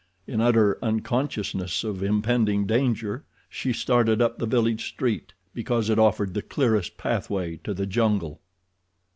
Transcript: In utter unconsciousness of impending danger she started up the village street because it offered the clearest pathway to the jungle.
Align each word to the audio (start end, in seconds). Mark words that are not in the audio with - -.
In 0.25 0.41
utter 0.41 0.83
unconsciousness 0.83 1.83
of 1.83 2.01
impending 2.01 2.65
danger 2.65 3.23
she 3.47 3.71
started 3.71 4.19
up 4.19 4.39
the 4.39 4.47
village 4.47 4.87
street 4.87 5.33
because 5.53 5.91
it 5.91 5.99
offered 5.99 6.33
the 6.33 6.41
clearest 6.41 6.97
pathway 6.97 7.57
to 7.57 7.71
the 7.75 7.85
jungle. 7.85 8.41